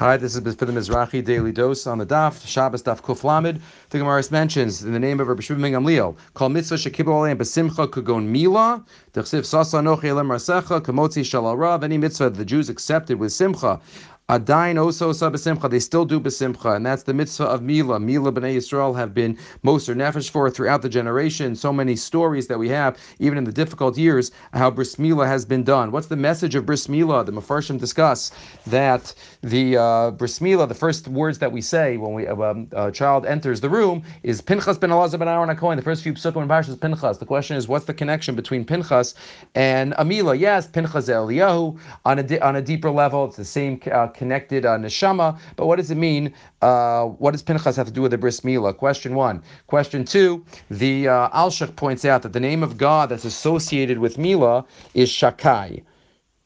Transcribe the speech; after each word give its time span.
Hi, 0.00 0.16
this 0.16 0.34
is 0.34 0.42
the 0.42 0.64
Mizrahi 0.64 1.22
Daily 1.22 1.52
Dose 1.52 1.86
on 1.86 1.98
the 1.98 2.06
Daf, 2.06 2.46
Shabbos 2.46 2.82
Daf 2.82 3.02
Kuf 3.02 3.22
Lamed. 3.22 3.60
The 3.90 3.98
Gemara 3.98 4.24
mentions 4.30 4.82
in 4.82 4.94
the 4.94 4.98
name 4.98 5.20
of 5.20 5.28
Rabbi 5.28 5.42
Shimon 5.42 5.72
Gamliel, 5.72 6.16
call 6.32 6.48
mitzvah 6.48 6.76
shekibol 6.76 7.20
aleim 7.20 7.36
besimcha 7.36 7.86
kugon 7.86 8.26
mila, 8.26 8.82
dechsiv 9.12 9.44
sasa 9.44 9.76
nochi 9.76 10.04
elem 10.04 10.28
rasecha, 10.28 10.80
kamotzi 10.80 11.20
shalal 11.20 11.58
rav, 11.58 11.84
any 11.84 11.98
mitzvah 11.98 12.30
the 12.30 12.46
Jews 12.46 12.70
accepted 12.70 13.18
with 13.18 13.30
simcha, 13.30 13.78
Adain 14.30 14.76
oso 14.76 15.10
besimcha. 15.12 15.68
They 15.68 15.80
still 15.80 16.04
do 16.04 16.20
besimcha, 16.20 16.76
and 16.76 16.86
that's 16.86 17.02
the 17.02 17.12
mitzvah 17.12 17.46
of 17.46 17.62
Mila. 17.62 17.98
Mila 17.98 18.30
b'nei 18.30 18.54
Yisrael 18.54 18.96
have 18.96 19.12
been 19.12 19.36
moser 19.64 19.92
nefesh 19.92 20.30
for 20.30 20.48
throughout 20.48 20.82
the 20.82 20.88
generation. 20.88 21.56
So 21.56 21.72
many 21.72 21.96
stories 21.96 22.46
that 22.46 22.56
we 22.56 22.68
have, 22.68 22.96
even 23.18 23.38
in 23.38 23.42
the 23.42 23.50
difficult 23.50 23.98
years, 23.98 24.30
how 24.52 24.70
bris 24.70 25.00
Mila 25.00 25.26
has 25.26 25.44
been 25.44 25.64
done. 25.64 25.90
What's 25.90 26.06
the 26.06 26.14
message 26.14 26.54
of 26.54 26.64
bris 26.64 26.88
Mila? 26.88 27.24
The 27.24 27.32
Mefarshim 27.32 27.80
discuss 27.80 28.30
that 28.68 29.12
the 29.42 29.76
uh, 29.76 30.12
bris 30.12 30.40
Mila, 30.40 30.68
the 30.68 30.76
first 30.76 31.08
words 31.08 31.40
that 31.40 31.50
we 31.50 31.60
say 31.60 31.96
when 31.96 32.14
we 32.14 32.28
um, 32.28 32.68
a 32.70 32.92
child 32.92 33.26
enters 33.26 33.60
the 33.60 33.68
room, 33.68 34.04
is 34.22 34.40
Pinchas 34.40 34.78
ben 34.78 34.90
Elazar 34.90 35.18
ben 35.18 35.26
Aaron 35.26 35.48
HaKohen. 35.48 35.74
The 35.74 35.82
first 35.82 36.04
few 36.04 36.12
psukim 36.12 36.42
in 36.42 36.48
Parshas 36.48 36.80
Pinchas. 36.80 37.18
The 37.18 37.26
question 37.26 37.56
is, 37.56 37.66
what's 37.66 37.86
the 37.86 37.94
connection 37.94 38.36
between 38.36 38.64
Pinchas 38.64 39.16
and 39.56 39.92
Amila? 39.94 40.38
Yes, 40.38 40.68
Pinchas 40.68 41.08
Eliyahu 41.08 41.76
on 42.04 42.20
a 42.20 42.38
on 42.38 42.54
a 42.54 42.62
deeper 42.62 42.92
level. 42.92 43.24
It's 43.24 43.36
the 43.36 43.44
same. 43.44 43.80
Uh, 43.90 44.06
connected 44.20 44.66
uh, 44.66 44.76
neshama. 44.76 45.28
But 45.56 45.66
what 45.66 45.76
does 45.76 45.90
it 45.90 45.96
mean? 45.96 46.34
Uh, 46.60 47.04
what 47.22 47.30
does 47.30 47.42
Pinchas 47.42 47.74
have 47.76 47.86
to 47.86 47.92
do 47.98 48.02
with 48.02 48.10
the 48.10 48.18
bris 48.18 48.40
milah? 48.40 48.76
Question 48.76 49.14
one. 49.14 49.42
Question 49.66 50.04
two. 50.04 50.44
The 50.70 51.08
uh, 51.08 51.50
points 51.82 52.04
out 52.04 52.20
that 52.24 52.34
the 52.34 52.44
name 52.48 52.62
of 52.62 52.76
God 52.76 53.08
that's 53.08 53.24
associated 53.24 53.98
with 53.98 54.18
milah 54.18 54.66
is 54.92 55.08
Shakai. 55.08 55.82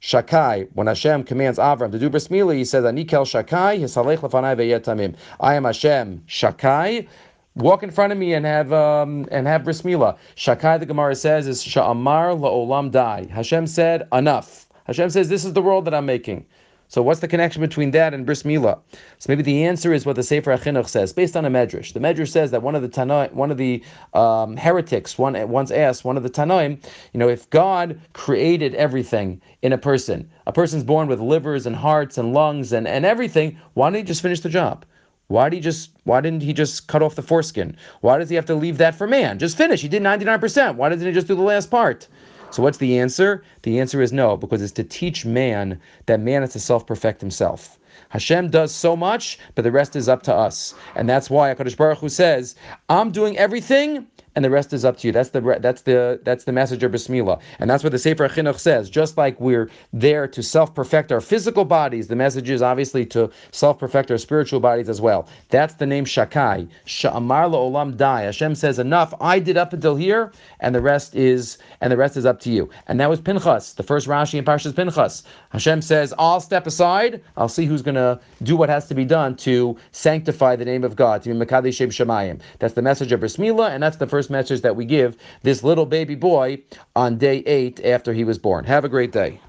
Shakai, 0.00 0.68
when 0.74 0.86
Hashem 0.86 1.24
commands 1.24 1.58
Avram 1.58 1.90
to 1.92 1.98
do 1.98 2.08
bris 2.08 2.28
milah, 2.28 2.56
he 2.56 2.64
says, 2.64 2.84
"Anikel 2.84 3.24
Shakai, 3.32 3.72
hisalech 3.82 4.20
lefanai 4.24 4.54
veyetamim." 4.56 5.14
I 5.40 5.54
am 5.56 5.64
Hashem 5.64 6.22
Shakai. 6.26 7.06
Walk 7.54 7.82
in 7.82 7.90
front 7.90 8.12
of 8.12 8.18
me 8.18 8.32
and 8.32 8.46
have 8.46 8.72
um, 8.72 9.26
and 9.30 9.46
have 9.46 9.64
bris 9.64 9.82
milah. 9.82 10.16
Shakai, 10.36 10.78
the 10.80 10.86
Gemara 10.86 11.16
says, 11.16 11.46
is 11.46 11.62
Sha'amar 11.62 12.28
la'olam 12.38 12.90
dai. 12.90 13.26
Hashem 13.38 13.66
said, 13.66 14.06
enough. 14.12 14.66
Hashem 14.86 15.10
says, 15.10 15.28
this 15.28 15.44
is 15.44 15.52
the 15.52 15.60
world 15.60 15.84
that 15.84 15.92
I'm 15.92 16.06
making. 16.06 16.46
So 16.90 17.02
what's 17.02 17.20
the 17.20 17.28
connection 17.28 17.60
between 17.60 17.90
that 17.90 18.14
and 18.14 18.24
bris 18.24 18.44
milah? 18.44 18.78
So 19.18 19.26
maybe 19.28 19.42
the 19.42 19.64
answer 19.64 19.92
is 19.92 20.06
what 20.06 20.16
the 20.16 20.22
Sefer 20.22 20.56
HaChinuch 20.56 20.88
says, 20.88 21.12
based 21.12 21.36
on 21.36 21.44
a 21.44 21.50
medrash. 21.50 21.92
The 21.92 22.00
medrash 22.00 22.30
says 22.30 22.50
that 22.50 22.62
one 22.62 22.74
of 22.74 22.80
the 22.80 22.88
Tanoim, 22.88 23.30
one 23.34 23.50
of 23.50 23.58
the 23.58 23.82
um, 24.14 24.56
heretics, 24.56 25.18
one 25.18 25.36
once 25.50 25.70
asked 25.70 26.06
one 26.06 26.16
of 26.16 26.22
the 26.22 26.30
Tanoim, 26.30 26.82
you 27.12 27.20
know, 27.20 27.28
if 27.28 27.48
God 27.50 28.00
created 28.14 28.74
everything 28.74 29.40
in 29.60 29.74
a 29.74 29.78
person, 29.78 30.30
a 30.46 30.52
person's 30.52 30.82
born 30.82 31.08
with 31.08 31.20
livers 31.20 31.66
and 31.66 31.76
hearts 31.76 32.16
and 32.16 32.32
lungs 32.32 32.72
and, 32.72 32.88
and 32.88 33.04
everything, 33.04 33.58
why 33.74 33.90
didn't 33.90 34.06
he 34.06 34.08
just 34.08 34.22
finish 34.22 34.40
the 34.40 34.48
job? 34.48 34.86
Why 35.26 35.50
did 35.50 35.56
he 35.56 35.60
just 35.60 35.90
why 36.04 36.22
didn't 36.22 36.42
he 36.42 36.54
just 36.54 36.86
cut 36.86 37.02
off 37.02 37.16
the 37.16 37.22
foreskin? 37.22 37.76
Why 38.00 38.16
does 38.16 38.30
he 38.30 38.36
have 38.36 38.46
to 38.46 38.54
leave 38.54 38.78
that 38.78 38.94
for 38.94 39.06
man? 39.06 39.38
Just 39.38 39.58
finish. 39.58 39.82
He 39.82 39.88
did 39.88 40.02
99%. 40.02 40.76
Why 40.76 40.88
doesn't 40.88 41.06
he 41.06 41.12
just 41.12 41.26
do 41.26 41.34
the 41.34 41.42
last 41.42 41.70
part? 41.70 42.08
So 42.50 42.62
what's 42.62 42.78
the 42.78 42.98
answer? 42.98 43.44
The 43.62 43.78
answer 43.78 44.00
is 44.00 44.12
no, 44.12 44.36
because 44.36 44.62
it's 44.62 44.72
to 44.72 44.84
teach 44.84 45.24
man 45.24 45.80
that 46.06 46.20
man 46.20 46.42
has 46.42 46.52
to 46.52 46.60
self-perfect 46.60 47.20
himself. 47.20 47.78
Hashem 48.10 48.50
does 48.50 48.74
so 48.74 48.96
much, 48.96 49.38
but 49.54 49.62
the 49.62 49.72
rest 49.72 49.94
is 49.94 50.08
up 50.08 50.22
to 50.22 50.34
us. 50.34 50.74
And 50.94 51.08
that's 51.08 51.28
why 51.28 51.54
HaKadosh 51.54 51.76
Baruch 51.76 51.98
Hu 51.98 52.08
says, 52.08 52.54
I'm 52.88 53.10
doing 53.10 53.36
everything, 53.36 54.06
and 54.38 54.44
the 54.44 54.50
rest 54.50 54.72
is 54.72 54.84
up 54.84 54.96
to 54.98 55.08
you. 55.08 55.12
That's 55.12 55.30
the 55.30 55.40
that's 55.60 55.82
the 55.82 56.20
that's 56.22 56.44
the 56.44 56.52
message 56.52 56.84
of 56.84 56.92
bris 56.92 57.08
milah, 57.08 57.40
and 57.58 57.68
that's 57.68 57.82
what 57.82 57.90
the 57.90 57.98
Sefer 57.98 58.28
Chinuch 58.28 58.60
says. 58.60 58.88
Just 58.88 59.16
like 59.16 59.38
we're 59.40 59.68
there 59.92 60.28
to 60.28 60.44
self 60.44 60.72
perfect 60.76 61.10
our 61.10 61.20
physical 61.20 61.64
bodies, 61.64 62.06
the 62.06 62.14
message 62.14 62.48
is 62.48 62.62
obviously 62.62 63.04
to 63.06 63.28
self 63.50 63.80
perfect 63.80 64.12
our 64.12 64.16
spiritual 64.16 64.60
bodies 64.60 64.88
as 64.88 65.00
well. 65.00 65.26
That's 65.48 65.74
the 65.74 65.86
name 65.86 66.04
Shakai. 66.04 66.68
Sha'amar 66.86 67.50
olam 67.50 67.96
dai. 67.96 68.22
Hashem 68.22 68.54
says 68.54 68.78
enough. 68.78 69.12
I 69.20 69.40
did 69.40 69.56
up 69.56 69.72
until 69.72 69.96
here, 69.96 70.30
and 70.60 70.72
the 70.72 70.80
rest 70.80 71.16
is 71.16 71.58
and 71.80 71.90
the 71.90 71.96
rest 71.96 72.16
is 72.16 72.24
up 72.24 72.38
to 72.42 72.50
you. 72.50 72.70
And 72.86 73.00
that 73.00 73.10
was 73.10 73.20
Pinchas, 73.20 73.72
the 73.72 73.82
first 73.82 74.06
Rashi 74.06 74.38
in 74.38 74.44
Parshas 74.44 74.76
Pinchas. 74.76 75.24
Hashem 75.50 75.82
says, 75.82 76.14
I'll 76.16 76.40
step 76.40 76.66
aside. 76.66 77.20
I'll 77.36 77.48
see 77.48 77.64
who's 77.64 77.82
going 77.82 77.94
to 77.96 78.20
do 78.44 78.56
what 78.56 78.68
has 78.68 78.86
to 78.86 78.94
be 78.94 79.04
done 79.04 79.34
to 79.38 79.76
sanctify 79.90 80.54
the 80.54 80.64
name 80.64 80.84
of 80.84 80.94
God, 80.94 81.22
to 81.22 81.34
be 81.34 81.34
Mekadesh 81.34 81.78
Shemayim. 81.88 82.40
That's 82.60 82.74
the 82.74 82.82
message 82.82 83.10
of 83.10 83.18
bris 83.20 83.36
milah, 83.36 83.70
and 83.70 83.82
that's 83.82 83.96
the 83.96 84.06
first 84.28 84.30
message 84.30 84.60
that 84.62 84.76
we 84.76 84.84
give 84.84 85.16
this 85.42 85.64
little 85.64 85.86
baby 85.86 86.14
boy 86.14 86.62
on 86.94 87.16
day 87.18 87.38
eight 87.46 87.84
after 87.84 88.12
he 88.12 88.24
was 88.24 88.38
born. 88.38 88.64
Have 88.64 88.84
a 88.84 88.88
great 88.88 89.10
day. 89.12 89.40